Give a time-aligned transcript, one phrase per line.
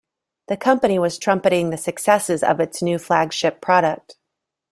[0.47, 4.15] The company was trumpeting the successes of its new flagship product.